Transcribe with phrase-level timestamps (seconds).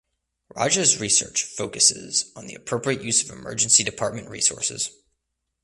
[0.55, 4.89] Raja’s research focuses on the appropriate use of emergency department resources.